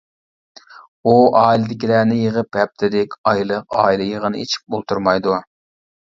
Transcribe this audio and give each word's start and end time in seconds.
ئۇ 1.09 1.11
ئائىلىدىكىلەرنى 1.41 2.15
يىغىپ 2.19 2.57
ھەپتىلىك، 2.59 3.13
ئايلىق 3.31 3.77
ئائىلە 3.83 4.07
يىغىنى 4.13 4.41
ئېچىپ 4.45 4.79
ئولتۇرمايدۇ. 4.79 5.37